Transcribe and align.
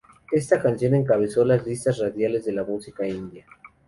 Esta 0.31 0.59
canción 0.59 0.95
encabezó 0.95 1.45
las 1.45 1.63
listas 1.63 1.99
radiales 1.99 2.43
de 2.45 2.53
la 2.53 2.63
música 2.63 3.07
india. 3.07 3.45